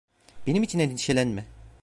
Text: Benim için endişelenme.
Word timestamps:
Benim 0.47 0.63
için 0.63 0.79
endişelenme. 0.79 1.45